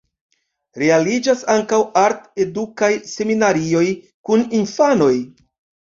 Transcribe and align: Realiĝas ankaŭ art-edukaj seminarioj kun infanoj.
Realiĝas 0.83 1.43
ankaŭ 1.57 1.79
art-edukaj 2.05 2.91
seminarioj 3.13 3.87
kun 4.31 4.49
infanoj. 4.63 5.17